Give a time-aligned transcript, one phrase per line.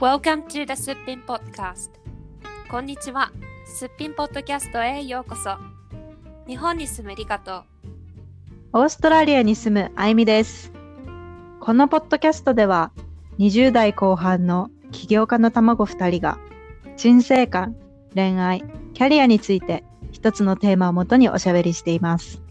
[0.00, 1.90] Welcome to the すっぴん Podcast
[2.70, 3.30] こんにちは
[3.64, 5.56] すっぴんポッドキャストへようこそ
[6.46, 7.64] 日本に住むリカと
[8.76, 10.72] オーストラリアに住むあゆみです。
[11.60, 12.90] このポッドキャストでは、
[13.38, 16.38] 20代後半の起業家の卵2人が、
[16.96, 17.76] 人生観、
[18.16, 18.64] 恋愛、
[18.94, 22.42] キャリアについて一つのテーマをもとにおしゃべりしています。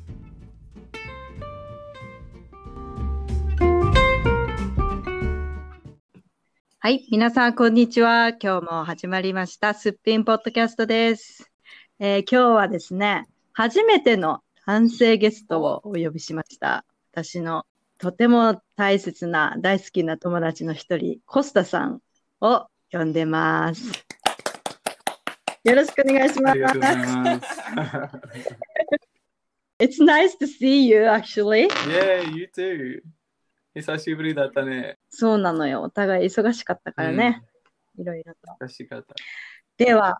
[6.85, 8.33] はい、皆さん、こんにちは。
[8.33, 11.49] 今日も始まりました、すっぴんポッドキャストです。
[11.97, 16.83] えー今日はですね、初めての男性ゲストをお呼びしました。
[17.13, 17.65] 私の
[17.99, 22.01] とても大切な大好きな友達の一人、コスタさん
[22.41, 24.05] を呼んでます。
[25.63, 27.59] よろしくお願いしますます。
[29.79, 31.69] It's nice to see you, actually.
[31.87, 33.01] yeah, you too.
[33.75, 34.97] 久しぶりだったね。
[35.09, 35.81] そうなのよ。
[35.81, 37.43] お互い忙しかったからね。
[37.97, 38.39] いろいろと。
[38.59, 38.67] うん。
[38.67, 39.15] 久しかった。
[39.77, 40.19] では、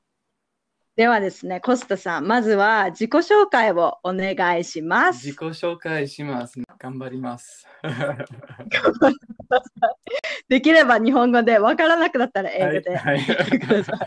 [0.96, 5.26] ではですね、コスタさん、まずは自己紹介をお願いします。
[5.26, 6.60] 自己紹介します。
[6.80, 7.68] 頑張ります。
[10.50, 12.98] できれば日本語で、わからなくなったら英語で。
[12.98, 13.24] はい。
[13.24, 13.98] 言ってください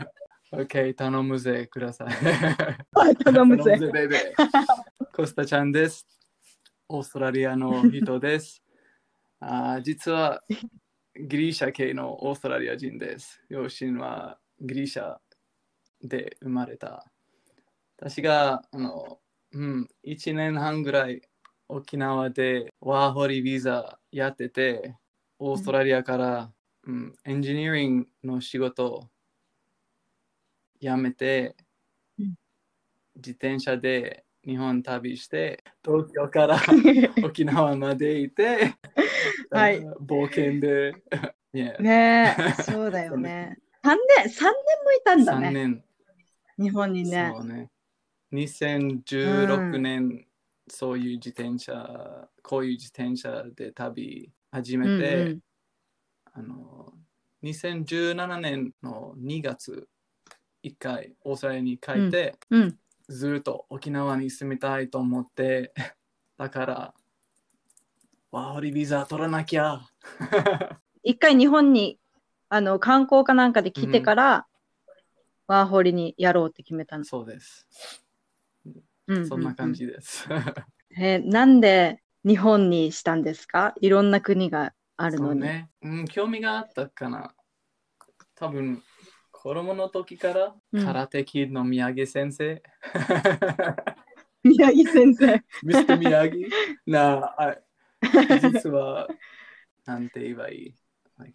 [0.52, 2.08] OK、頼むぜ、ください。
[2.08, 3.78] はい頼むぜ。
[3.92, 5.12] ベイベー。
[5.12, 6.06] コスタちゃんです。
[6.88, 8.62] オーストラリアの人です。
[9.48, 10.42] あー実は
[11.14, 13.40] ギリシャ系のオーストラリア人です。
[13.48, 15.18] 両親はギリシャ
[16.02, 17.06] で生まれた。
[17.96, 19.20] 私があの、
[19.52, 21.22] うん、1年半ぐらい
[21.68, 24.96] 沖縄でワーホリビザやってて、
[25.38, 26.50] オーストラリアから、
[26.84, 29.08] うん、エンジニアリングの仕事を
[30.80, 31.54] 辞めて、
[32.18, 32.34] うん
[33.14, 36.60] 自転車で日本旅して、東京から
[37.24, 38.74] 沖縄まで行って、
[39.50, 39.80] はい。
[39.80, 40.94] 冒険で、
[41.52, 43.58] yeah ねえ、そうだよね。
[43.82, 45.84] 3年、三年もいたんだ3ね、年、
[46.58, 47.32] 日本にね。
[47.36, 47.70] そうね。
[48.32, 50.26] 2016年、
[50.68, 55.40] そういう自転車、こういう自転車で旅始めて、うんうん。
[56.34, 56.92] あの
[57.42, 59.88] 2017年の2月、
[60.62, 62.78] 1回オーストラリアに帰って、うん、
[63.08, 65.72] ずっと沖縄に住みたいと思って、
[66.38, 66.94] だから、
[68.30, 69.80] ワーホリビザ取らなきゃ。
[71.02, 72.00] 一回日本に
[72.48, 74.46] あの観光かなんかで来てから、
[75.46, 77.04] ワーホリにやろうって決めたの。
[77.04, 77.68] そうです。
[79.06, 79.72] ううそんな感。
[79.72, 80.26] じです。
[80.98, 83.74] えーなんで日本にしたんですか？
[83.80, 85.40] いろんな国があるのに。
[85.40, 86.04] ね、うん。
[86.06, 87.32] 興味があったかな。
[88.34, 88.82] 多分、
[89.46, 92.60] 子供の時からうん空手キッドの宮城先生。
[94.42, 95.40] 宮城先生。
[95.62, 96.48] ミスター宮城？
[96.84, 97.56] なあ、
[98.42, 99.06] 実は、
[99.84, 100.74] なんて言えばいい？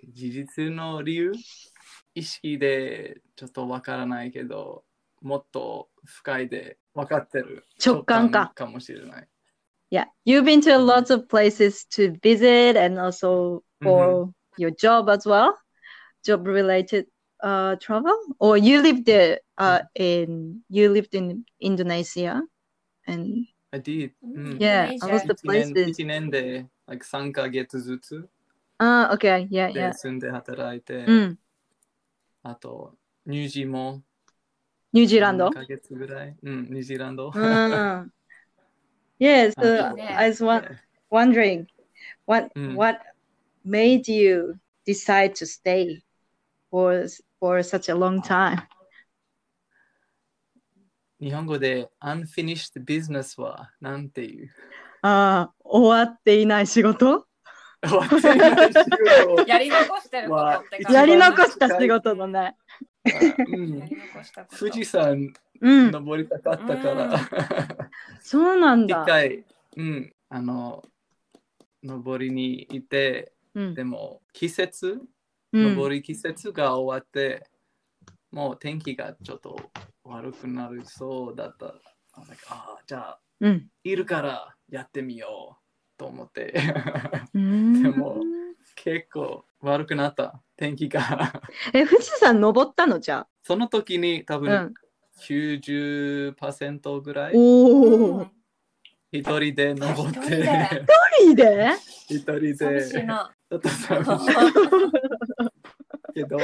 [0.10, 1.32] 事実の理由？
[2.14, 4.84] 意識でちょっとわからないけど、
[5.22, 7.64] もっと深いで分かってる。
[7.82, 9.28] 直感かかもしれない。
[9.90, 15.54] Yeah, you've been to lots of places to visit and also for your job as well,
[16.26, 17.06] job related
[17.43, 18.15] uh, travel.
[18.39, 22.43] Or you lived there uh, in you lived in Indonesia,
[23.07, 24.13] and I did.
[24.23, 25.89] うん yeah, a lot of 一年 places.
[25.91, 28.29] 一年で、like、3ヶ月ずつ
[28.79, 29.93] Ah, okay, yeah, で yeah.
[29.93, 31.37] 住んで働いて、 Mm.
[32.43, 32.95] あと、
[33.27, 34.03] ニュージーも
[34.93, 36.37] ニュージーランド3ヶ月ぐらい。
[36.43, 37.31] うん、ニュージーランド。
[37.31, 38.11] Mm.
[39.19, 40.17] Yeah, so Yeah.
[40.19, 40.63] I was wa-
[41.11, 41.67] wondering
[42.27, 42.77] what Mm.
[42.77, 42.99] what
[43.65, 46.03] made you decide to stay
[46.71, 47.09] for
[47.42, 48.62] for such a long time?
[51.20, 54.50] 日本語で unfinished business はなんていう
[55.02, 57.26] ああ、終わっていない仕事
[57.84, 62.56] 終わっていない仕事やり残してることってやり残した仕事のね。
[63.48, 63.90] うん。
[64.58, 67.20] 富士山うん、登りたかったから、
[68.20, 69.06] そうなん一だ。
[69.06, 69.46] 回、
[69.78, 70.84] うん、あの、
[71.84, 73.74] 登りに行って、うん。
[73.76, 75.00] でも季節、
[75.54, 75.64] うん。
[75.76, 77.48] 登り季節が終わって、
[78.32, 79.58] もう天気がちょっと
[80.04, 81.68] 悪くなるそうだった。
[82.14, 83.68] あ like あーじゃあ、うん。
[83.84, 86.54] いるからやってみようと思って。
[87.34, 87.84] うん。
[87.84, 88.18] でも
[88.76, 90.42] 結構悪くなった。
[90.56, 91.34] 天気が。
[91.74, 94.74] え、富士山登ったのじゃその時に多分ん。
[95.20, 97.34] 90%ぐらい。
[97.36, 98.28] おお。
[99.12, 100.38] 一人で登っ一人て。
[100.38, 100.86] で
[101.20, 101.72] 一人で？
[102.10, 102.56] 一人で。
[102.56, 103.36] 寂しいな。
[103.50, 104.12] ちょっと寂しい
[106.14, 106.38] けど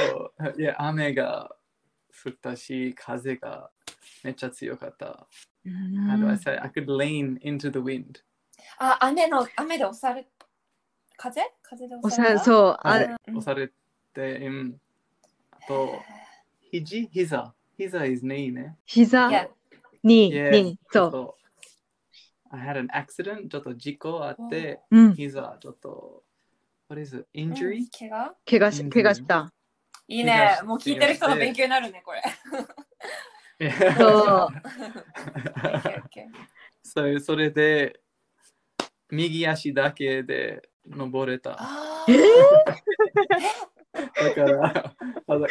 [0.58, 1.50] いや雨が
[2.24, 3.70] 降ったし風が
[4.24, 5.26] めっちゃ強かった。
[5.64, 6.56] How do I say?
[6.56, 8.22] I could lean into the wind.
[8.78, 10.26] あ、雨の、雨で押され、
[11.16, 11.42] 風？
[11.62, 12.44] 風で押された？
[12.44, 13.70] そうあ押され
[14.14, 14.80] て、うん
[15.66, 16.00] と、
[16.70, 17.54] 肘、膝？
[17.76, 18.76] 膝 is knee ね。
[18.86, 19.48] 膝？
[20.02, 21.36] に、Yeah に、そと
[22.50, 24.98] I had an accident ちょっと事故あって、う。
[24.98, 25.14] うん。
[25.14, 26.24] 膝ちょっと、
[26.88, 27.26] What is it?
[27.34, 27.86] Injury?
[27.96, 28.34] 怪我？
[28.48, 29.52] 怪我し、うん怪我した。
[30.08, 30.24] いい。
[30.24, 32.22] ねもう聞いてる人の勉強になるね、これ。
[33.96, 34.48] そう。
[36.82, 38.00] それそれで、
[39.10, 41.56] 右足だけで登れた。
[41.58, 42.16] あえ
[44.24, 44.94] だから、
[45.26, 45.46] あの、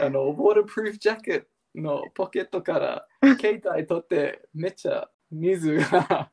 [0.00, 3.08] あの、ウォータープルーフジャケットのポケットから
[3.40, 6.30] 携帯取って、めっちゃ水が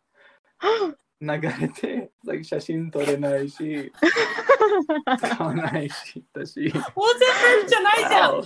[1.21, 2.11] 流れて、
[2.43, 3.91] 写真撮れないし、
[5.19, 6.61] 使わないし、だし。
[6.61, 6.69] ー。
[6.69, 8.43] オーゼンプルーフじゃないじゃん。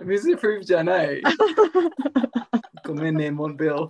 [0.08, 1.22] 水プルーフじゃない。
[2.86, 3.74] ごめんね、モンベル。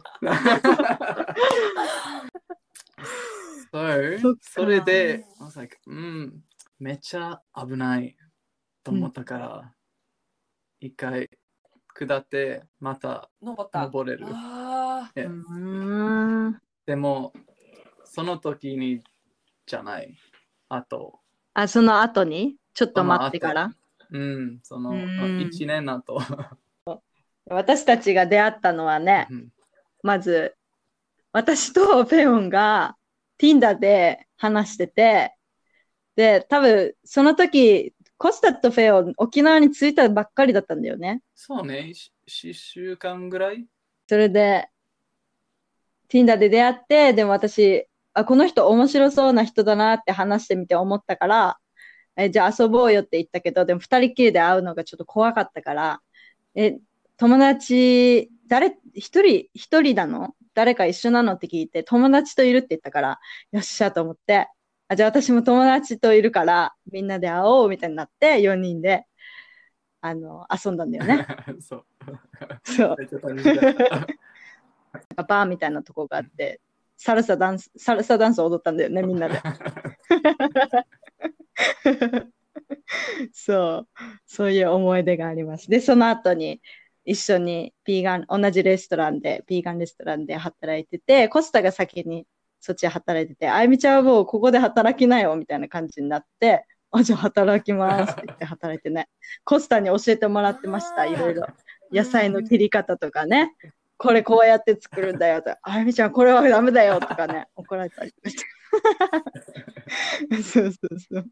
[3.72, 6.42] so, かそれで、I was like, うん、
[6.78, 8.16] めっちゃ危ない
[8.82, 9.72] と思ったから、
[10.80, 11.30] 一回
[11.94, 13.82] 下って、また登った。
[13.82, 14.26] 登れる。
[14.30, 16.60] あうーん。
[16.86, 17.32] でも、
[18.14, 19.02] その時に
[19.66, 20.16] じゃない。
[20.68, 21.18] あと、
[21.52, 22.54] あ、その後に？
[22.72, 23.72] ちょっと待ってから。
[24.12, 24.98] うん、そのうん
[25.40, 26.20] 1年後。
[27.46, 29.48] 私たちが出会ったのはね、うん
[30.04, 30.54] まず、
[31.32, 32.96] 私とフェオンが
[33.40, 35.34] Tinder で話してて、
[36.14, 41.20] で、多分その時、コスタとフェオン沖縄に着いたばっかりだったんだよね。
[41.34, 41.92] そうね、
[42.28, 43.66] 4週間ぐらい？
[44.08, 44.68] それで、
[46.08, 51.58] Tinder で出会って、でも私、あ、この人面白そうな人だなって話してみて思ったから、
[52.16, 56.00] え、じゃあ遊ぼうよって言ったけど、でも二人きりで会うのがちょっと怖かったから、
[56.54, 56.78] え、
[57.16, 60.34] 友達、誰、一人、一人なの？
[60.54, 63.18] 誰か一緒なのって聞いて、友達といるって言ったから、
[63.50, 64.48] よっしゃと思って、
[64.86, 69.06] あ、じゃあ私も友達といるから、みんなで会おうみたいになって、4人で、
[70.00, 71.26] あの、遊んだんだよね。
[71.60, 71.84] そう。
[72.64, 72.96] そう。
[75.26, 76.60] バーみたいなとこがあって、
[76.96, 79.40] サルサダンス、サルサダンス踊ったんだよね、 みんなで。
[83.32, 83.88] そう、
[84.26, 85.68] そういう思い出があります。
[85.68, 86.60] で、その後に
[87.04, 92.26] 一緒にビーガン、同じレストランで、ビーガンレストランで働いてて、コスタが先に
[92.60, 99.08] そっちで働いてて、あゆみちゃんはもうここで働きなよみたいな感じになって、あ、じゃあ働きますって言って働いてね。
[99.44, 101.46] コスタに教えてもらってました、いろいろ。
[101.92, 103.52] 野菜の切り方とかね。
[103.96, 105.56] これこうやって作るんだよと。
[105.62, 108.44] あゆみちゃん、これはダメだよとかね、怒られたりして。
[110.42, 111.26] そうそうそう。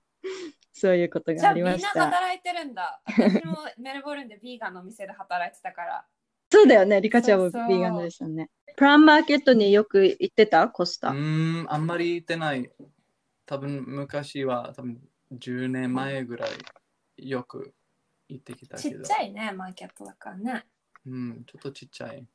[0.73, 2.05] そういうことじゃあみんながありました。
[2.05, 3.03] 働いてるんだ。
[3.07, 6.07] 私もメルボルンでビーガンのお店で働いてたから。
[6.51, 8.51] そうだよね、リカちゃんもビーガンですよね。
[8.77, 10.69] プランマーケットによく行ってた？
[10.69, 11.11] コスタ。
[11.11, 12.71] うーん、あんまり行ってない。
[13.47, 15.01] 多分昔は多分
[15.33, 16.47] 10年前ぐら
[17.17, 17.75] いよく
[18.29, 19.05] 行ってきたちっけど。
[19.05, 20.67] ちゃいね、マーケットだからね。
[21.07, 22.27] うん、ちょっとちっちゃい。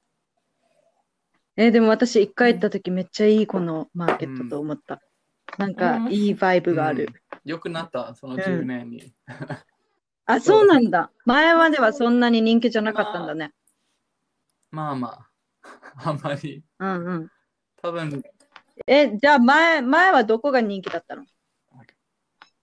[1.59, 5.01] えーでも私一回行った時めっちゃいいこのマーケットと思った。
[5.57, 7.09] なんかうんいいバイブがある。
[7.45, 9.13] よくなった、そのうん10年に。
[10.27, 11.09] あ、そうなんだ。
[11.25, 13.53] 前まではそんなに人気じゃなかったんだね。
[14.69, 15.27] まあま
[16.03, 16.63] あ、 あんまり。
[16.77, 17.31] うんうん。
[17.81, 18.21] 多分
[18.85, 21.25] え、じゃあ前、前はどこが人気だったの？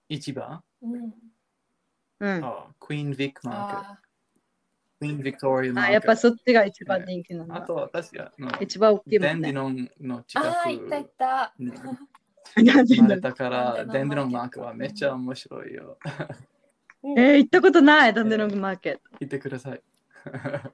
[0.07, 0.63] 市場？
[0.81, 1.13] うん。
[2.19, 2.45] うん。
[2.45, 4.04] あクイーン・ヴィック・マーケット。
[5.05, 5.93] あクイーン・ヴィクトリア・マーあ、ケット。
[5.93, 7.55] やっぱそっちが一番人気なんだ。
[7.55, 9.29] あと私がの一番大きいもんね。
[9.29, 11.53] デンディノンの近くあー、行った行った。
[12.57, 15.97] になんで生まれたから、デデンディノンディノンマークはめっちゃ面白いよ。
[17.17, 19.01] えー行ったことない、ダンデノグマーケット。
[19.19, 19.81] 行ってください。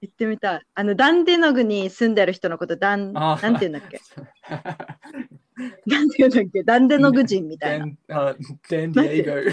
[0.00, 0.62] 行ってみたい。
[0.74, 4.00] あの、ダンデノグに住んでる人のこと、ダン、なんて言うんだっけ？
[5.86, 6.62] なんて言うんだっけ？
[6.62, 7.86] ダンデノグ人みたいな。
[8.08, 8.34] デンあ
[8.68, 9.52] デンディエ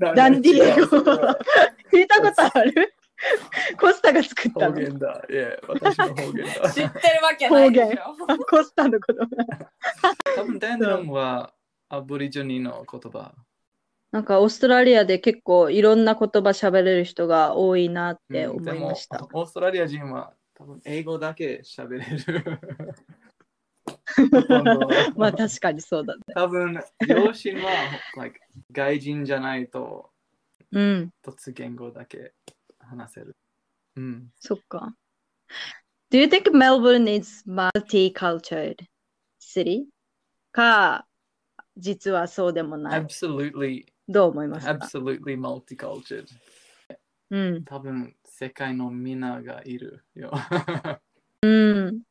[0.00, 0.12] ゴ。
[0.14, 1.36] ダンディエゴ。
[1.96, 2.94] 聞いたことある？
[3.80, 4.76] コスタが作った方の。
[4.76, 5.24] 言だ。
[5.30, 6.70] いや、私の方言だ。
[6.70, 8.38] 知ってるわけないでしょ。
[8.50, 9.20] コスタのこと。
[10.36, 11.54] 多分デンディノンは
[11.88, 13.32] アボリジョニの言葉。
[14.12, 19.26] なんかオーストラリアで結構いろんな言葉喋れる人が多いなって思いました。
[19.32, 22.60] オーストラリア人は多分英語だけ喋れる。
[25.16, 26.22] まあ確かにそうだね。
[26.34, 27.70] 多分両親は
[28.16, 28.38] like
[28.72, 30.10] 外人じゃないと
[30.76, 32.34] うん、突言語だけ
[32.78, 33.34] 話せる。
[33.96, 34.28] うん。
[34.38, 34.94] そっか。
[36.10, 38.76] Do you think Melbourne is multicultural
[39.38, 39.86] city?
[40.52, 41.06] か、
[41.78, 43.00] 実はそうでもない。
[43.02, 46.26] Absolutely, どう思いますか absolutely multicultural.
[47.30, 47.64] うん。
[47.64, 50.30] 多分世界のみんながいるよ。
[51.40, 52.02] うん。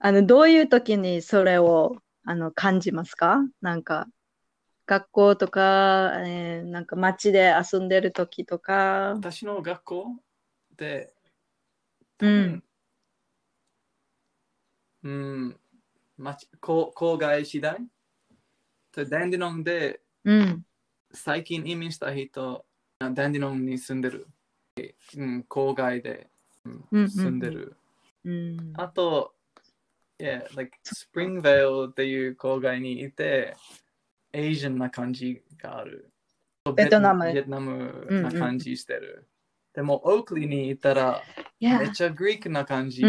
[0.00, 4.06] あの、どういう時にそれをあの感じますかなんか、
[4.86, 9.14] 学校とか、えーなんか街で遊んでる時とか。
[9.14, 10.06] 私の学校
[10.76, 11.12] で、
[12.20, 12.64] うん。
[15.04, 15.60] うん、
[16.16, 17.76] 町郊郊外次第
[18.92, 20.64] とダンディノンでうん。
[21.12, 22.64] 最近移民した人、
[22.98, 24.28] ダンディノンに住んでる。
[25.16, 26.30] うん、郊外で、
[26.64, 27.76] うん住んでる。
[28.24, 28.72] うん。
[28.74, 29.34] あと、
[30.18, 33.56] yeah, like Springvale っていう郊外にいて、
[34.32, 36.10] エイジアンな感じがある。
[36.74, 39.28] ベトナムベトナムな感じしてる。
[39.74, 41.22] でも、オークリーにいたら、
[41.60, 43.02] めっちゃグリークな感じ。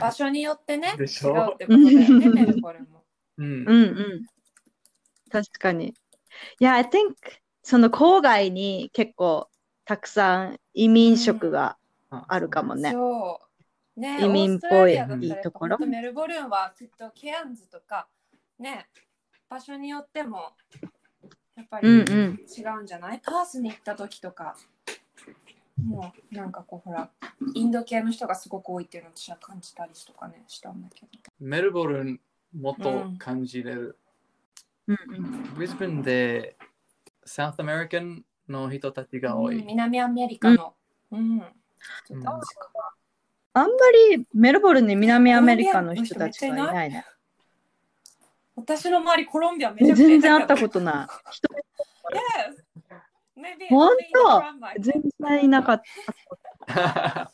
[0.00, 1.52] 場所によってね、違うでしょ？
[1.54, 3.04] ってことだよね、メルボルンも。
[3.38, 4.26] うんうんうん。
[5.30, 5.88] 確かに。
[5.88, 5.94] い
[6.64, 7.14] や、I think
[7.62, 9.48] その郊外に結構
[9.84, 11.78] たくさん移民食が
[12.10, 12.92] あるかもね。
[12.92, 13.40] そ
[13.96, 14.00] う。
[14.00, 14.96] ね、移民っぽい
[15.42, 18.08] ところメルボルンはきっとケアンズとか、
[18.58, 18.86] ね、
[19.48, 20.52] 場所によっても
[21.58, 22.78] やっぱりうん違うん。
[22.80, 24.56] うんじゃない、パースに行った時とか、
[25.84, 27.10] もうなんかこうほら、
[27.54, 31.08] インド系の人がすごく多いっていうのを私は感じたりとかね、したんだけど。
[31.40, 32.20] メルボルン
[32.56, 33.98] もっと感じれる。
[34.86, 36.56] うんうんブリスベンで
[37.26, 39.58] South American の人たちが多い。
[39.58, 40.74] うん南アメリカの。
[41.10, 41.38] うん。
[42.06, 42.70] 人たちか
[43.54, 43.70] あんま
[44.16, 47.04] りメルボルンに南アメリカの人たちがいないね。
[48.60, 51.06] 私の周りコロンビアめちゃくちゃ全然会ったとことない。
[53.68, 54.42] 本当.
[54.80, 55.82] 全然いなかっ
[56.66, 57.30] た。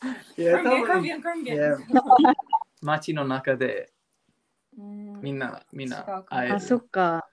[2.81, 3.91] 街の中で
[4.77, 6.55] うんみんな、みんな会える。
[6.55, 7.27] あ、そっか。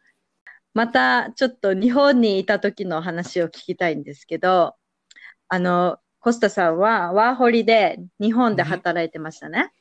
[0.75, 4.75] またちょっと日本にいた時の話を聞きたいんですけど、
[5.49, 9.73] あの、コスタさんはワーホリで日本で働いてましたね。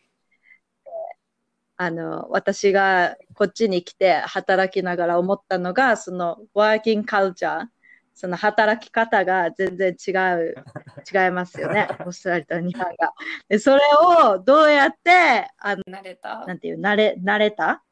[1.84, 7.66] あの、私がこっちに来て働きながら思ったのが、そのワーキングカルチャー、
[8.14, 10.56] その働き方が全然違う、
[11.12, 11.88] 違いますよね。
[12.02, 13.14] オーストラリアと日本が。
[13.50, 16.46] で、それをどうやって、あの、慣れた？
[16.46, 17.84] なんていう、慣れ、慣れた？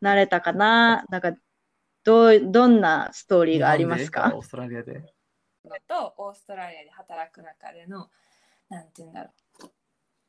[0.00, 1.04] 慣れたかな？
[1.08, 1.32] なんか、
[2.04, 4.92] どう、どんなストーリーがあります日かオーストラリアで？
[5.64, 8.08] のとオーストラリアで働く中での
[8.68, 9.30] なんて言うんだろ
[9.64, 9.70] う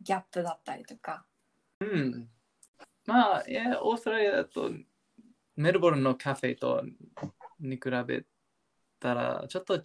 [0.01, 1.23] ギャップだったりとか
[1.81, 2.29] うん。
[3.05, 4.71] まあ、いや、オーストラリアだと
[5.55, 6.83] メルボルンのカフェと
[7.59, 8.23] に比べ
[8.99, 9.81] たらちょっと違う。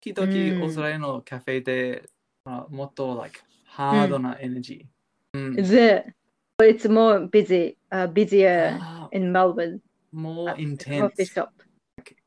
[0.00, 2.08] 時々うんオーストラリアのカフェで、
[2.44, 5.38] まあ、もっと、like、ハードなエネジー。
[5.38, 6.14] うん Is it?
[6.58, 9.80] It's more busy, uh, busier あ in Melbourne.
[10.12, 11.10] もう Coffee intense。
[11.24, 11.48] shop.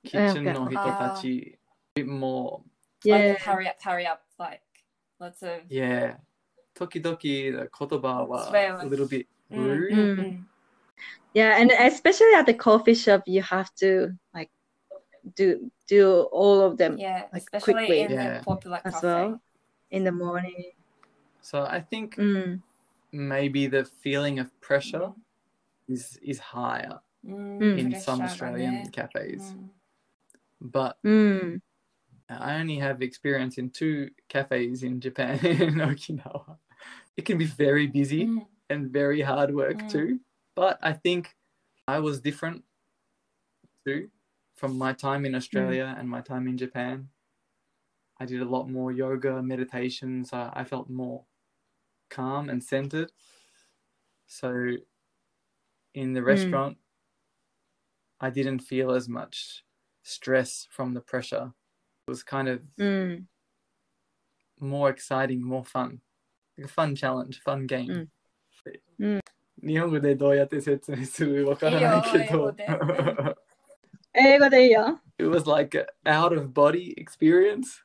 [0.03, 1.57] キッチンの人たち、
[2.05, 2.65] も
[3.05, 3.29] Yeah.
[3.29, 4.61] like hurry up hurry up like
[5.19, 6.17] lots of う、yeah。
[6.78, 7.68] 時々言
[8.00, 8.78] 葉は Swear.
[8.80, 9.92] a little bit うん rude。
[9.92, 10.48] うんうん
[11.34, 14.50] Yeah, and especially at the coffee shop, you have to like
[15.34, 18.00] do do all of them yeah Like, especially quickly.
[18.02, 18.38] in Yeah.
[18.38, 19.40] the popular as cafe well
[19.90, 20.72] in the morning.
[21.42, 22.62] So I think うん。
[23.12, 25.12] maybe the feeling of pressure
[25.88, 29.56] is is higher うんうん in プレッシャ some ーがね Australian cafes.
[30.62, 31.62] うん But うん。
[32.28, 36.56] I only have experience in two cafes in Japan in Okinawa.
[37.19, 38.45] it can be very busy mm.
[38.69, 39.91] and very hard work mm.
[39.91, 40.21] too.
[40.55, 41.35] But I think
[41.85, 42.63] I was different
[43.85, 44.07] too
[44.55, 45.99] from my time in Australia mm.
[45.99, 47.09] and my time in Japan.
[48.21, 50.31] I did a lot more yoga, meditations.
[50.31, 51.25] I, I felt more
[52.09, 53.11] calm and centered.
[54.25, 54.77] So
[55.93, 56.25] in the mm.
[56.25, 56.77] restaurant,
[58.21, 59.65] I didn't feel as much
[60.03, 61.51] stress from the pressure.
[62.07, 63.25] It was kind of mm.
[64.61, 65.99] more exciting, more fun.
[66.58, 67.90] Like a fun challenge, fun game.
[67.90, 68.08] うん
[68.98, 69.20] うん
[69.62, 73.34] 日本語でどうやって説明するわからないけどいいよ英語。
[74.12, 75.00] 英語でいいよ。
[75.18, 77.82] it was like an out of body experience.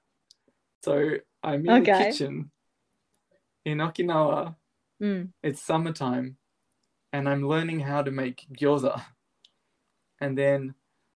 [0.84, 2.12] So I'm in the Okay.
[2.12, 2.50] kitchen
[3.66, 4.56] in Okinawa.
[5.00, 5.34] うん。
[5.42, 6.36] It's summertime
[7.14, 8.96] and I'm learning how to make gyoza.
[10.20, 10.74] And then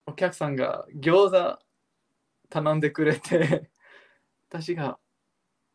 [0.05, 1.59] お客さんが餃子
[2.49, 3.71] 頼んでくれて
[4.49, 4.99] 私が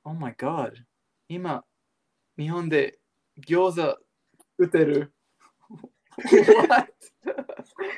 [0.04, 0.74] Oh my god
[1.28, 1.64] 今
[2.40, 2.98] 日本で
[3.46, 3.98] 餃子
[4.58, 5.12] 売ってる
[6.68, 6.88] What?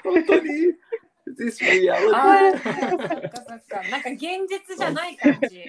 [0.05, 0.49] 本当に
[1.27, 2.57] Is this あ reality?
[2.57, 3.15] ーそっか
[3.47, 5.63] そっかなんか現実じゃない感じ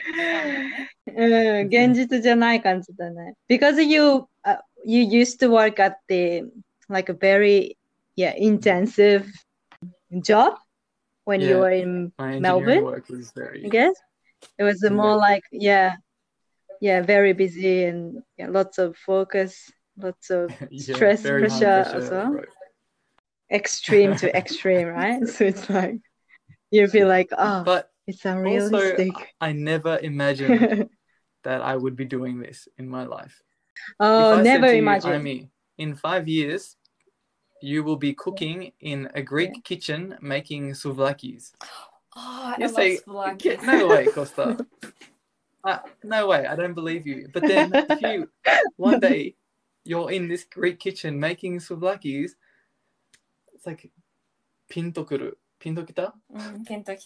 [1.07, 3.35] うん、現実じゃない感じだね。
[3.49, 6.43] Because you,、uh, you used to work at the
[6.87, 7.77] like a very
[8.15, 9.25] yeah intensive
[10.23, 10.55] job
[11.25, 11.59] when you Yeah.
[11.59, 12.83] were in My engineering Melbourne?
[12.85, 13.93] work was very I guess
[14.57, 14.89] it was Yeah.
[14.95, 15.95] more like yeah
[16.84, 21.96] yeah very busy and yeah, lots of focus lots of yeah, stress very high pressure
[21.96, 22.30] as well.
[22.36, 22.52] right.
[23.50, 25.24] extreme to extreme, right?
[25.34, 25.96] So it's like
[26.70, 29.14] you feel like, oh, But it's also, unrealistic.
[29.40, 30.88] I never imagined
[31.44, 33.40] that I would be doing this in my life.
[34.00, 35.14] oh, if I said never to you, imagine.
[35.14, 35.38] Amy,
[35.78, 36.76] in five years,
[37.62, 39.64] you will be cooking in a Greek Yeah.
[39.64, 41.52] kitchen making souvlakis.
[42.16, 43.38] Oh, I You love say, Spelunky.
[43.42, 44.56] "Get- no way, Costa.
[45.64, 47.28] Uh, no way, I don't believe you.
[47.32, 48.28] But then if you
[48.76, 49.34] one day
[49.84, 52.32] you're in this Greek kitchen making souvlakis,
[53.54, 53.90] it's like
[54.68, 55.32] pinto kuru.
[55.60, 56.12] Pintokita.
[56.30, 57.00] Mm, kita.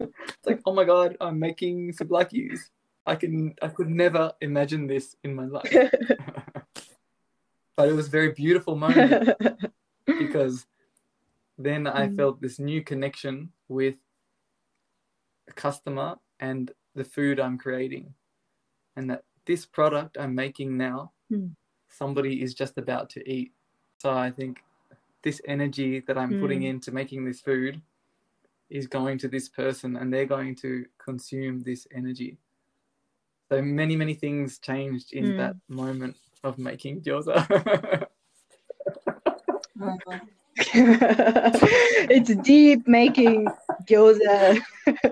[0.00, 2.60] it's like, oh my god, I'm making souvlakis.
[3.06, 5.72] I can I could never imagine this in my life.
[7.76, 9.30] but it was a very beautiful moment
[10.06, 10.66] because
[11.56, 12.16] then I mm.
[12.16, 13.96] felt this new connection with
[15.50, 18.14] a customer and the food I'm creating.
[18.96, 21.54] And that this product I'm making now, Mm.
[21.88, 23.52] somebody is just about to eat.
[23.98, 24.62] So I think
[25.22, 26.70] this energy that I'm putting Mm.
[26.70, 27.80] into making this food
[28.70, 32.38] is going to this person and they're going to consume this energy.
[33.50, 35.36] So many, many things changed in Mm.
[35.36, 37.36] that moment of making gyoza.
[42.16, 43.48] it's deep making
[43.88, 44.60] gyoza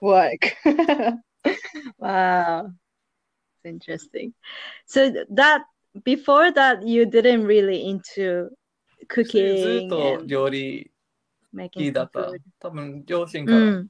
[0.00, 0.56] work.
[1.98, 2.66] wow.
[2.66, 4.34] It's interesting.
[4.86, 5.62] So that
[6.04, 8.50] before that you didn't really into
[9.08, 10.90] ずっ cooking と料理
[11.52, 12.32] 好きだった。
[12.60, 13.88] 多分両親うからん。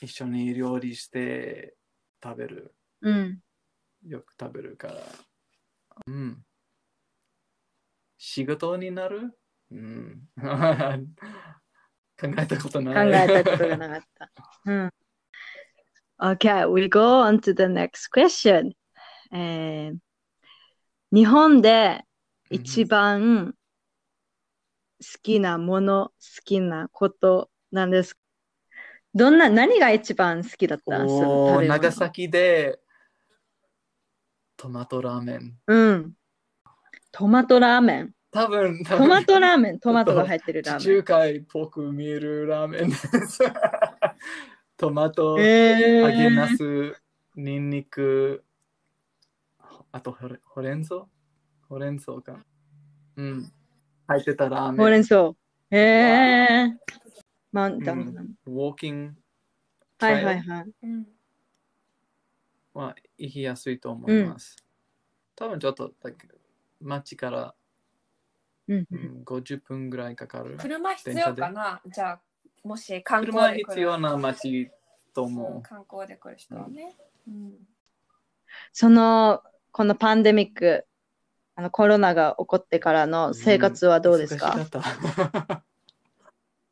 [0.00, 1.74] 一緒に料理して
[2.22, 2.74] 食べる。
[3.02, 3.38] うん。
[4.06, 4.94] よく食べるから。
[6.06, 6.44] うん。
[8.18, 9.38] 仕事になる
[9.70, 10.28] うん。
[12.20, 13.28] 考えたこと考ない。
[13.30, 14.30] えたことがなかった。
[14.66, 14.90] うん。
[16.20, 18.72] Okay, we go on to the next question.
[19.32, 19.96] えー
[21.12, 22.04] 日本で
[22.50, 23.54] 一番
[25.00, 26.12] 好きなもの、好
[26.44, 28.20] きなことなんですか？
[29.14, 31.04] どんな、何が一番好きだった？
[31.06, 32.80] お長崎で
[34.56, 35.56] トマトラーメン。
[35.68, 36.12] うん。
[37.12, 38.14] トマトラーメン。
[38.34, 39.78] 多分、多トマ分トラーメン。
[39.78, 41.02] トマトが入ってるラ地ーメン。
[41.02, 43.38] 中海っぽく見えるラーメンです。
[44.76, 47.00] トマト、え揚げナー、ス、
[47.36, 48.42] ニンニク、
[49.92, 51.06] あとほれほうれん草？
[51.68, 52.44] ほうれん草か。
[53.14, 53.52] うん。
[54.08, 54.76] 入ってたラーメン。
[54.78, 55.32] ほうれん草。
[55.70, 56.76] えー。
[57.52, 58.36] マウンタン。
[58.46, 59.14] ウォーキング
[60.00, 60.72] はいはいはい。
[60.82, 61.06] うん
[62.74, 64.56] は行きやすいと思います。
[65.36, 65.92] 多分ちょっと、
[66.80, 67.54] 街から、
[68.68, 68.96] うんう。
[68.96, 70.56] ん、50分ぐらいかかる。
[70.58, 71.80] 車必要かな？
[71.86, 72.20] じゃあ、
[72.62, 74.70] もし観光車で来る必要な街
[75.14, 76.96] とうん思観光で来る人はね。
[77.28, 77.52] うん
[78.72, 80.86] その、このパンデミック、
[81.56, 83.34] あのコロナが起こってからのう。
[83.34, 85.62] 生活はどうですか、忙しかっ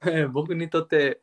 [0.01, 1.21] た え僕にとって、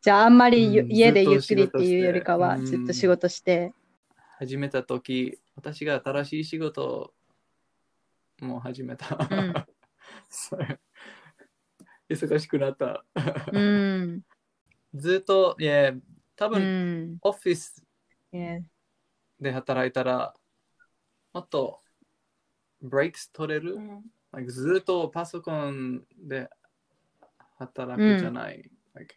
[0.00, 3.74] じゃああんまりゆうん家でゆっくりっていうよりかは仕事してずっと仕事して。
[4.38, 7.14] 始めた時私が新しい仕事を
[8.42, 9.16] もう始めた。
[9.30, 9.54] うん
[12.08, 13.04] 忙しくなった。
[13.52, 14.22] うん。
[14.94, 15.92] ずっと、いや、
[16.36, 17.18] 多う分、ん。
[17.22, 17.82] オフィス.
[19.40, 20.34] で働いたら、
[21.32, 21.80] もっと
[22.82, 24.02] ブレイクス取れる、うん
[24.32, 26.50] like ずっとパソコンで
[27.58, 28.70] 働くじゃない。
[28.94, 29.16] like,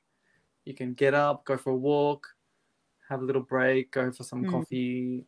[0.66, 2.36] you can get up, go for a walk,
[3.10, 5.26] have a little break, go for some うん coffee,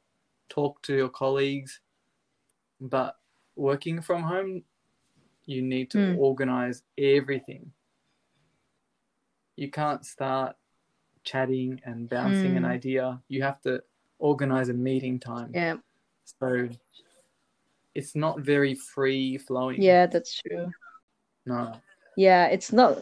[0.49, 1.81] talk to your colleagues.
[2.79, 3.15] But
[3.57, 4.63] working from home,
[5.45, 6.17] you need to mm.
[6.17, 7.71] organize everything.
[9.55, 10.55] You can't start
[11.23, 12.57] chatting and bouncing mm.
[12.57, 12.71] an hmm.
[12.71, 13.21] idea.
[13.27, 13.81] You have to
[14.19, 15.51] organize a meeting time.
[15.53, 15.77] Yeah.
[16.39, 16.69] So
[17.95, 19.81] it's not very free flowing.
[19.81, 20.71] Yeah, that's true.
[21.45, 21.73] No.
[22.15, 22.99] Yeah, it's not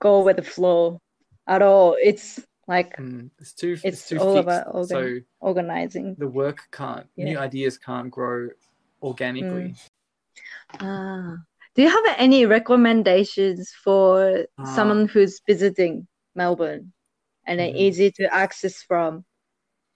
[0.00, 1.00] go with the flow
[1.46, 1.96] at all.
[2.02, 4.42] It's like mm, it's too it's, it's too all fixed.
[4.42, 6.16] about organ- so organizing.
[6.18, 7.24] The work can't yeah.
[7.26, 8.48] new ideas can't grow
[9.06, 9.74] organically.
[10.80, 11.36] Ah.
[11.74, 14.64] Do you have any recommendations for Ah.
[14.74, 16.92] someone who's visiting Melbourne
[17.46, 17.74] and Mhm.
[17.76, 19.24] easy to access from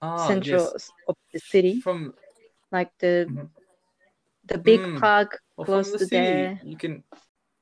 [0.03, 0.91] Ah, central yes.
[1.09, 2.15] of the city, From
[2.73, 3.51] like the Mhm.
[4.45, 5.01] the big Mm.
[5.01, 6.61] park well, close from to the city, there?
[6.63, 7.05] you can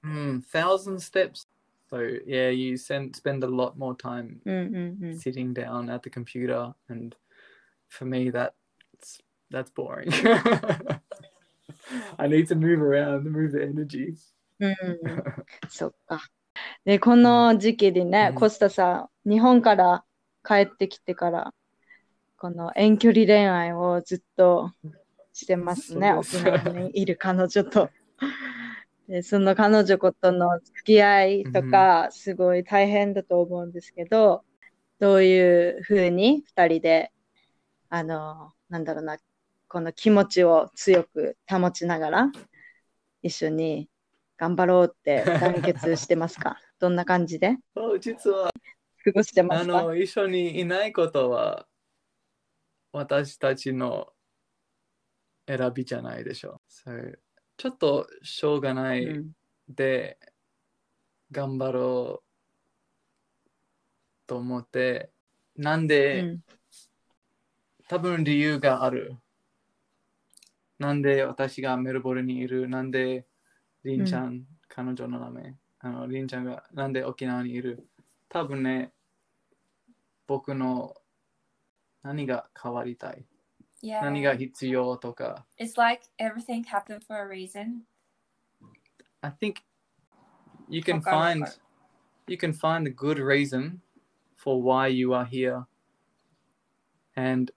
[0.04, 1.46] mm, thousand steps.
[1.90, 5.16] So yeah, you send spend a lot more time Mm-mm-mm.
[5.16, 7.16] sitting down at the computer, and
[7.88, 10.12] for me, that's that's boring.
[12.16, 14.14] I need to move around, move the energy.
[14.60, 14.76] うん、
[15.68, 16.20] そっか。
[16.84, 20.04] で、この時期にね、うんコスタさん、日本から
[20.44, 21.54] 帰ってきてから、
[22.36, 24.72] この遠距離恋愛をずっと
[25.32, 27.90] してますね、沖縄にいる彼女と。
[29.08, 34.44] でその彼女との付き合いとか、すごい大変だと思うんですけど、
[34.98, 37.12] どういうふうに2人で、
[37.88, 39.16] あの、なんだろうな、
[39.68, 42.32] この気持ちを強く保ちながら、
[43.22, 43.88] 一緒に
[44.38, 46.58] 頑張ろうって団結してますか？
[46.80, 47.56] どんな感じで？
[48.00, 48.50] 実は
[49.04, 49.82] 過ごしてまあすか？
[49.82, 51.66] の一緒にいないことは
[52.92, 54.12] 私たちの
[55.46, 57.18] 選びじゃないでしょう。
[57.56, 59.32] ちょっとしょうがないうん
[59.68, 60.18] で
[61.30, 63.48] 頑張ろう
[64.26, 65.10] と思って
[65.56, 66.44] なんで、うん
[67.90, 69.16] 多分理由がある。
[70.78, 73.26] なんで私がメルボルンにいるなんで
[73.84, 77.88] リンちゃん、彼女の名前あのリンちゃんがなんで沖縄にいる
[78.28, 78.92] 多分ね
[80.26, 80.94] 僕の
[82.02, 83.24] 何が変わりたい
[83.80, 84.02] Yeah.
[84.02, 87.82] 何が必要とか It's like everything happened for a reason.
[89.20, 89.62] I think
[90.68, 91.52] you can find る
[92.26, 93.78] you can find a good reason
[94.36, 95.64] for why you are here.
[97.14, 97.52] And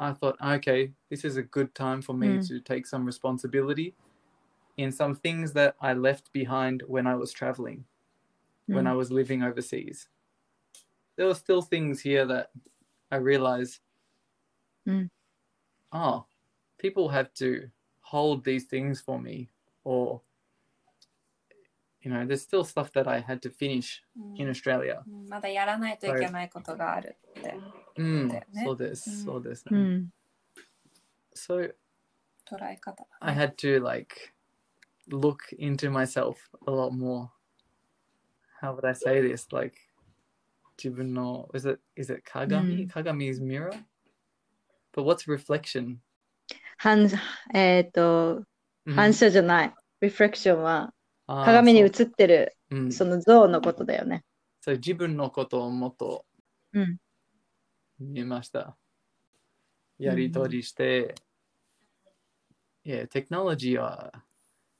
[0.00, 2.40] I thought, okay, this is a good time for me Mm.
[2.40, 3.94] to take some responsibility
[4.76, 7.86] in some things that I left behind when I was traveling,
[8.70, 10.08] when I was living overseas.
[11.14, 12.50] There were still things here that
[13.12, 13.80] I realized,
[14.86, 15.10] Mm.
[15.92, 16.26] oh,
[16.78, 19.50] people have to hold these things for me,
[19.84, 20.22] or
[22.01, 25.01] you know, there's still stuff that I had to finish うん in Australia.
[25.07, 27.55] うんまだやらないといけないことがあるって、
[27.97, 29.79] うんだよねそうです、うんそうですね。
[29.79, 30.13] うん。
[31.35, 31.73] So
[32.49, 33.41] 捉え方だ I ね。
[33.43, 34.33] had to like
[35.09, 36.35] look into myself
[36.67, 37.29] a lot more.
[38.61, 39.47] How would I say this?
[39.55, 39.75] Like
[40.77, 43.71] 自分の is it is it 鏡、うん Kagami's mirror?
[44.93, 45.97] But what's reflection?
[46.77, 47.09] 反
[47.53, 48.43] えっ、と、
[48.85, 49.73] うん反射じゃない。
[50.01, 50.91] リフレクションはあー
[51.44, 54.24] 鏡に映ってるうんその像のことだよね。
[54.60, 56.24] そう自分のことをもっと
[56.72, 56.98] うん
[57.98, 58.76] 見ました。
[59.98, 61.14] やりとりして、
[62.84, 64.10] いや、テクノロジーは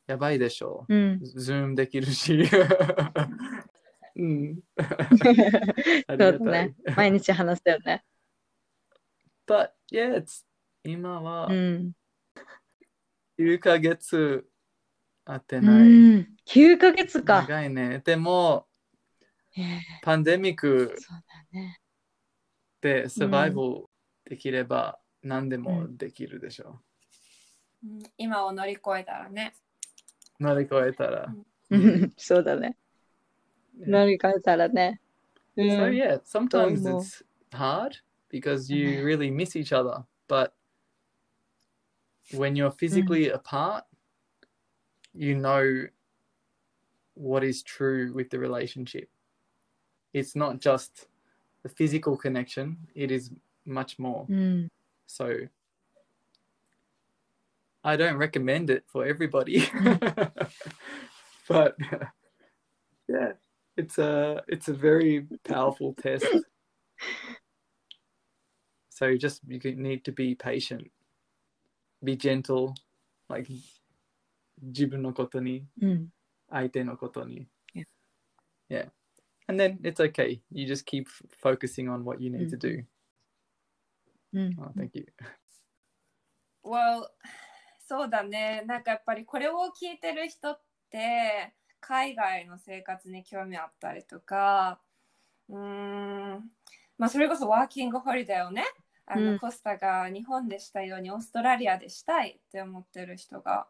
[0.06, 0.94] やばいでしょう。
[0.94, 1.20] うん。
[1.22, 2.42] ズームできるし。
[4.16, 4.60] うん。
[6.08, 6.74] あそうね。
[6.96, 8.02] 毎日話したよね。
[9.46, 10.24] But yeah,
[10.84, 11.92] 今はうん。
[13.38, 14.49] 9ヶ月
[15.33, 15.88] 会ってうない。
[15.88, 16.29] ん。
[16.47, 17.43] 9ヶ月か。
[17.43, 18.03] 長いね。
[18.05, 18.66] でも、
[19.53, 21.81] へえパンデミックそうだね。
[22.81, 23.85] でサバイバル
[24.25, 26.81] できれば何でもできるでしょ
[27.85, 29.55] うん今を乗り越えたらね。
[30.38, 30.45] う。
[30.45, 31.35] 乗り越えたら。
[31.71, 32.77] うんそうだね。
[33.79, 35.01] 乗り換えたらね。
[35.57, 37.97] う So ん yeah, sometimes it's hard
[38.31, 40.05] because you really miss each other.
[40.29, 40.53] But
[42.33, 43.85] when you're physically apart,
[45.14, 45.87] you know
[47.14, 49.09] what is true with the relationship.
[50.12, 51.07] It's not just
[51.62, 53.31] the physical connection, it is
[53.66, 54.27] much more.
[54.27, 54.33] Mm.
[54.33, 54.68] うん。
[55.07, 55.49] So
[57.83, 59.64] I don't recommend it for everybody.
[61.49, 61.77] but
[63.09, 63.33] yeah,
[63.77, 66.27] it's a it's a very powerful test.
[68.90, 70.90] So you just you need to be patient.
[72.05, 72.75] Be gentle,
[73.29, 73.49] like
[74.62, 76.09] 自分のことにうん。
[76.51, 77.46] 相手のことに。
[77.75, 77.85] Yeah.
[78.68, 78.90] Yeah.
[79.46, 80.40] And then it's okay.
[80.51, 81.07] You just keep
[81.42, 82.85] focusing on what you need to do.
[84.33, 84.57] うん。
[84.59, 85.07] Oh, thank you.
[86.64, 87.07] Well,
[87.87, 88.62] そうだね。
[88.66, 94.81] なんかやっぱりこれを聞いてる人って海外の生活に興味あったりとか、
[95.49, 96.51] うーん、
[96.99, 98.64] まあそれこそワーキングホリデーをね、
[99.07, 103.66] あのうんコスタが日本でしたようにオーストラリアでしたいって思ってる人が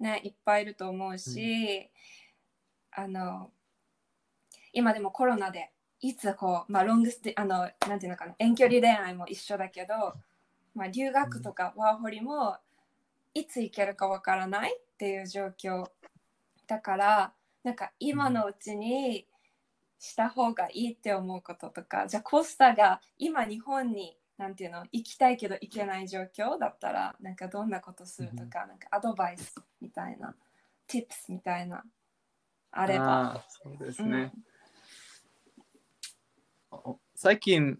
[0.00, 1.90] ね、いっぱいいると思うし、
[2.90, 3.50] あの、
[4.72, 10.14] 今でもコロナでいつこう、まあロングステあの、なんていうのかな、遠距離恋愛も一緒だけど、
[10.74, 12.56] まあ、留学とかワーホリも
[13.34, 15.86] いつ行けるかわからないっていう状況
[16.66, 17.32] だから
[17.64, 19.26] なんか今のうちに
[19.98, 30.34] した方がいいって思うこととかじゃあコスタが今日本になんていうの行きたいけど行けない状況だったらなんかどんなことするとかなんかアドバイスみたいな
[30.88, 31.84] tips みたいな
[32.70, 33.44] あれば。
[33.48, 34.32] そうですね。
[36.70, 37.78] お最近、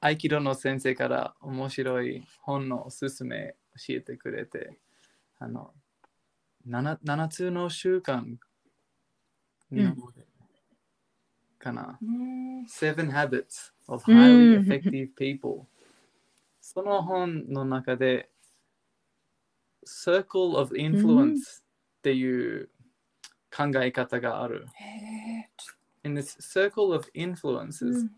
[0.00, 3.56] 合気道の先生から面白い本のおすすめ
[3.88, 4.78] 教えてくれて、
[5.38, 5.72] あの、
[6.68, 8.36] 7, 7つの習慣
[9.70, 10.26] 日本語で
[11.62, 11.98] かな。
[12.02, 15.64] うん、Seven Habits of うん Highly Effective People。
[16.60, 18.28] その本の中で
[19.86, 21.62] Circle of Influence っ
[22.02, 22.68] ていう
[23.54, 24.66] 考え方がある。
[26.04, 28.10] In this circle of う influences、ん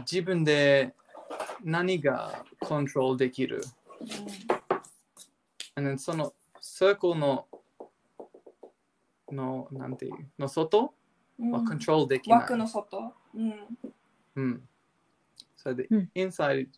[0.00, 0.92] 自分で
[1.62, 3.62] 何がコントロールできる。
[5.76, 7.46] And then その circle の
[9.32, 10.12] のなんていう？
[10.38, 10.92] の外？
[11.38, 12.38] うんはコントロールできない。
[12.40, 13.12] 枠の外。
[13.34, 13.54] うん。
[14.36, 14.68] うん。
[15.56, 16.68] それで、うん inside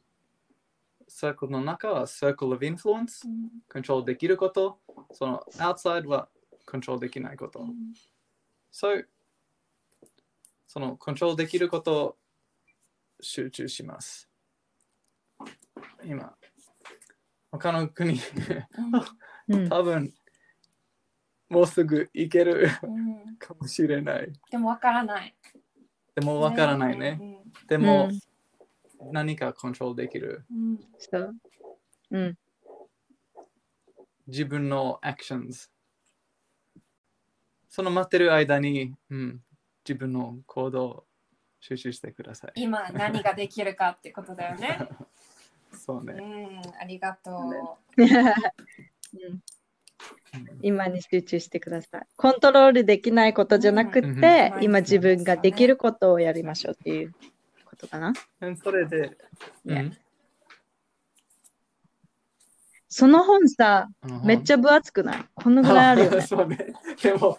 [1.09, 4.79] circle の中は circle of influence、うんコントロールできること、
[5.13, 6.29] その outside は
[6.67, 7.65] コントロールできないこと。
[8.71, 9.09] そう
[10.67, 12.17] そのコントロールできることを
[13.21, 14.29] 集中します。
[16.05, 16.35] 今、
[17.51, 18.21] 他の国、
[19.49, 20.13] うん多分
[21.49, 24.33] もうすぐ行けるうんかもしれない。
[24.51, 25.35] でもわからない。
[26.15, 27.41] でもわからないね。
[27.69, 28.11] でも、
[29.13, 30.45] 何かコントロールできる。
[30.51, 30.59] うん。
[30.71, 31.35] うんそう。
[32.11, 32.39] うん。
[34.27, 35.69] 自分のアクションズ。
[37.69, 39.41] その待ってる間に、うん、
[39.89, 41.05] 自分の行動を
[41.61, 42.53] 集中してください。
[42.57, 44.89] 今何ができるかってことだよね。
[45.73, 46.15] そうね。
[46.15, 47.31] うん、ありがと
[47.97, 49.43] うん
[50.63, 52.07] 今に集中してください。
[52.17, 57.15] コントロールできないことじゃなくうんて、うん今自分ができることをやりましょうっていう
[57.65, 58.13] ことかな。
[58.63, 59.17] それで、
[62.89, 63.89] その本さ、
[64.25, 65.25] めっちゃ分厚くない？
[65.35, 66.21] このぐらいあるよね。
[66.23, 66.59] そうね。
[67.03, 67.39] でも、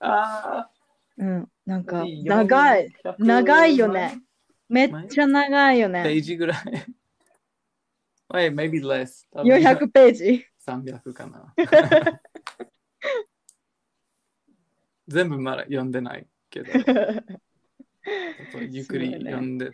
[0.00, 0.68] あ
[1.16, 1.48] うん。
[1.64, 2.92] なんあ、か、長い。
[3.18, 4.20] 長いよね。
[4.68, 6.20] めっちゃ長いよペーね。
[6.20, 6.58] ジぐらい。
[8.32, 9.26] Wait, maybe less.
[9.32, 10.46] 多分400ページ。
[10.66, 11.54] 300かな。
[15.06, 16.72] 全部まだ読んでないけど、
[18.70, 19.70] ゆっくり読んで、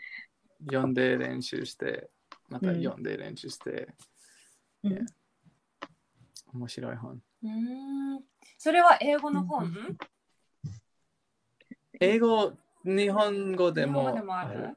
[0.67, 2.11] 読んで練習して、
[2.49, 3.95] またうん読んで練習して、
[4.83, 5.07] うん Yeah
[6.53, 7.23] 面白い本。
[7.43, 7.47] う。
[7.47, 8.25] うん。
[8.59, 9.73] それは英語の本、
[12.01, 12.53] 英語、
[12.85, 14.77] 日本語でもでもある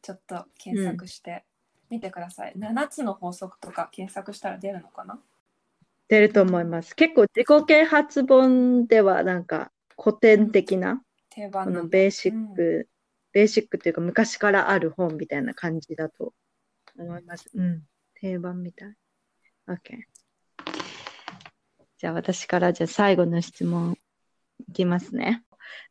[0.00, 1.44] ちょっと検索して
[1.92, 2.54] みてください。
[2.56, 5.20] 7つの法則とか検索したら出るのかな？
[6.08, 6.96] 出ると思います。
[6.96, 9.70] 結構自己啓発本ではなんか
[10.02, 12.88] 古典的な、こ定番ののベーシック、
[13.32, 16.32] ベーシックっていうか昔からある本みたいな感じだと
[16.98, 17.50] 思います。
[17.54, 17.82] うん。
[18.14, 18.94] 定番みたい。
[19.68, 19.76] OK。
[21.98, 23.98] じゃあ私からじゃあ最後の質問
[24.66, 25.44] いきますね。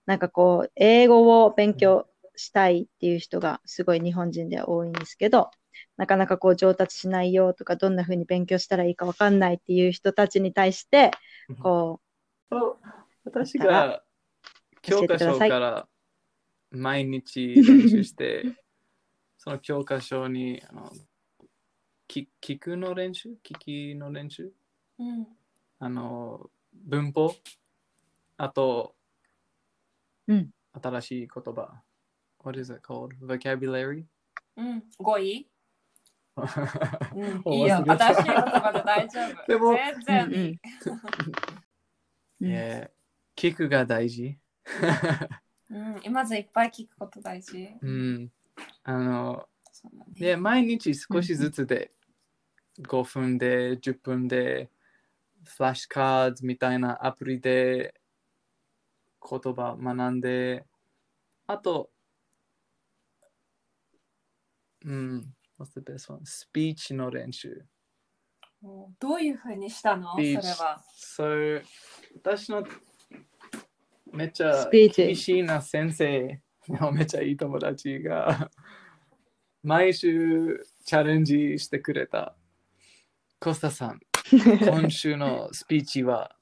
[0.08, 5.52] なんかこう、英語を勉強したいっていう人がすごい日本人では多いんですけど、
[5.98, 11.12] なかなかこう上達しないよとか、どんな風に勉強したらいいかわかんないっていう人たちに対して、
[11.62, 12.00] こ
[12.50, 12.78] そう
[13.24, 14.04] 私が
[14.82, 15.88] 教科書から
[16.72, 18.44] 毎日練習して、
[19.38, 20.92] その教科書にあの
[22.08, 23.38] 聞聞くの練習？
[23.44, 24.52] 聞きの練習？
[25.00, 25.28] うん。
[25.80, 27.36] あの文法？
[28.38, 28.96] あと、
[30.28, 31.84] うん新しい言葉
[32.44, 33.18] ？What is it called?
[33.20, 34.06] Vocabulary?
[34.56, 34.84] うん。
[35.00, 35.51] 語彙？
[37.52, 37.76] いいよ。
[37.78, 39.48] 忘れた新しい言葉で大丈夫。
[39.48, 40.52] でも全然いい。
[40.52, 40.58] う、
[42.42, 43.02] うんえー
[43.36, 44.38] 聞くが大事？
[45.72, 46.14] うん。
[46.14, 47.70] まずいっぱい聞くこと大事。
[47.82, 48.32] うん。
[48.84, 49.48] あの、
[49.84, 51.92] ねで、毎日少しずつで、
[52.82, 54.70] 5分で、10分で、
[55.44, 57.96] フラッシュカードみたいなアプリで
[59.28, 60.66] 言葉学んで、
[61.48, 61.90] あと、
[64.86, 66.26] うん、what's the best one?
[66.26, 67.64] スピーチの練習。
[68.64, 70.12] おどういうふうにしたの？
[70.14, 70.84] それは。
[70.96, 71.64] そう、
[72.16, 72.64] 私の
[74.12, 78.52] めっちゃスピーチ厳しいな先生のめっちゃいい友達が
[79.64, 82.36] 毎週チャレンジしてくれた。
[83.40, 84.00] コスタさん、
[84.62, 86.36] 今週のスピーチは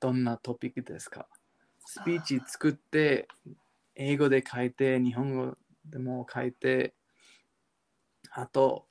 [0.00, 1.28] どんなトピックですか？
[1.84, 3.28] スピーチ作って、
[3.94, 6.94] 英語で書いて、日本語でも書いて、
[8.38, 8.86] あと、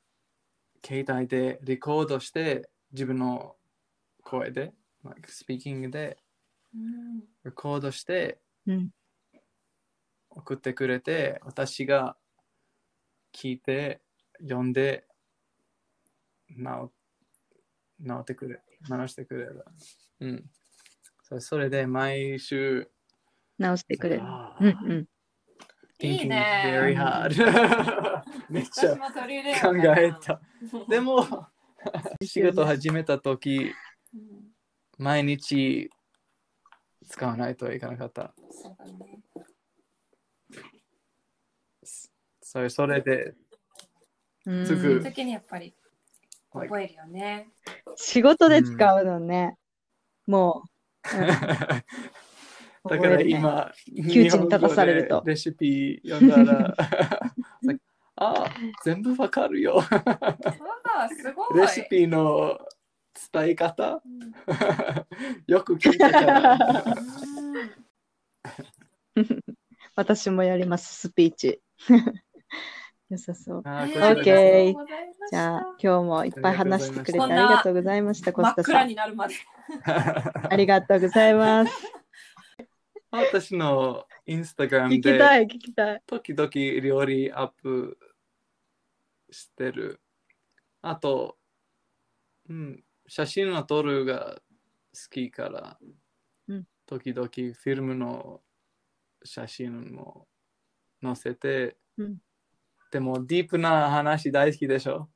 [0.83, 3.55] 携帯でレコードして、自分の
[4.23, 6.17] 声で、like、スピーキングで
[6.73, 8.89] うんレコードしてうん
[10.31, 12.17] 送ってくれて、私が
[13.31, 14.01] 聞いて、
[14.41, 15.05] 読んで、
[16.49, 16.91] 直
[17.99, 19.63] 直ってくれ、直してくれる。
[20.21, 20.49] うん。
[21.39, 22.89] それで毎週、
[23.59, 24.23] 直してくれる。
[24.23, 25.07] うんうん。
[25.99, 30.41] いい thinking ね very hard めっちゃ考えた。
[30.89, 31.47] でも、
[32.23, 33.73] 仕事始めたとき、
[34.13, 34.55] うん
[34.97, 35.89] 毎日
[37.05, 38.33] 使わないといけなかった。
[42.41, 43.33] それそれで、
[44.45, 45.75] うんすぐそういう時にやっぱり
[46.49, 47.49] 覚えるよね。
[47.97, 49.57] 仕事で使うのね。
[50.27, 50.69] もう。
[52.85, 56.75] うんだから今、窮地に立たされるとレシピ読んだら、
[58.17, 58.45] あ、
[58.83, 59.81] 全部わかるよ。
[59.81, 59.87] あ
[60.95, 61.59] あ、すごい。
[61.59, 62.57] レシピの
[63.33, 64.01] 伝え方？
[64.05, 64.31] うん
[65.47, 66.57] よく聞いたから。
[69.95, 71.61] 私もやります、スピーチ。
[73.09, 73.61] 良さそう。
[73.61, 74.75] OK
[75.29, 78.87] じゃあ、今日もいっぱい話してくれてあありがとうございました、コ真っ暗スタさん。
[78.87, 79.35] になるまで。
[80.49, 82.04] ありがとうございます。
[83.15, 85.19] 私のインスタグラムで。
[86.05, 86.49] 時々
[86.81, 87.97] 料理アップ
[89.31, 90.01] してる。
[90.81, 91.37] あと、
[92.49, 94.41] うん、写真を撮るが
[94.93, 95.77] 好きから、
[96.47, 96.67] うん。
[96.85, 98.41] 時々フィルムの
[99.23, 100.27] 写真も
[101.01, 102.17] 載せて、うん。
[102.91, 105.09] でもディープな話大好きでしょ。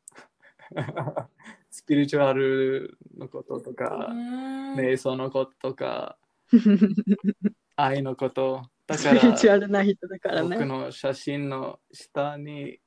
[1.71, 6.17] スピリチュアルのこととか、うん瞑想のこととか、
[7.81, 8.63] 愛のこと。
[8.87, 10.65] だかスピリチュら、 アルな人だから僕ね。
[10.65, 12.79] の写真の下に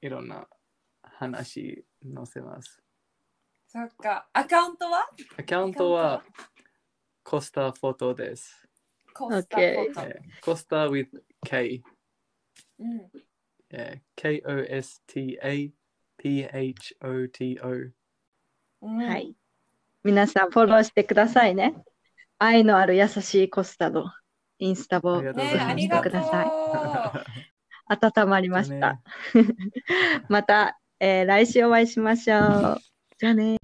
[0.00, 0.48] いろんな
[1.02, 2.82] 話載せます。
[3.66, 4.28] そっか。
[4.32, 5.08] アカウントは？
[5.38, 6.22] アカウントは
[7.22, 8.68] コスタフォトです。
[9.14, 10.00] コスタフォト。
[10.02, 11.08] えーコスタ with
[11.46, 11.82] K。
[12.78, 13.10] うん
[13.70, 14.00] えー
[16.54, 17.90] K-O-S-T-A-P-H-O-T-O。
[18.82, 19.34] うんはい。
[20.04, 21.74] 皆さん、フォローしてくださいね。
[22.38, 24.10] 愛のある優しいコスタの
[24.58, 25.60] インスタをごねざいます。
[25.66, 26.10] ありがとう。
[26.10, 26.44] くださ
[27.86, 28.94] 温まりました。
[28.94, 29.00] ね
[30.28, 32.80] また、えー来週お会いしましょう。
[33.18, 33.63] じゃあね。